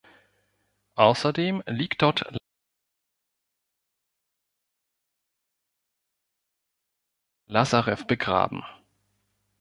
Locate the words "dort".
2.01-2.23